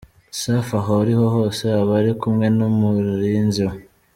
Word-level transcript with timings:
Safi 0.39 0.73
aho 0.79 0.91
ari 1.01 1.15
hose 1.33 1.63
aba 1.81 1.93
ari 1.99 2.11
kumwe 2.21 2.45
n’umurinzi 2.57 3.61
we. 3.69 3.77